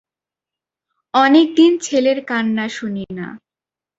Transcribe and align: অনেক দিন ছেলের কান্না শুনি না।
অনেক 1.13 1.47
দিন 1.55 1.71
ছেলের 1.77 2.19
কান্না 2.25 2.65
শুনি 2.69 3.05
না। 3.11 3.27